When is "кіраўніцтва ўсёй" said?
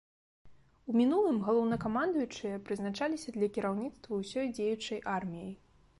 3.59-4.53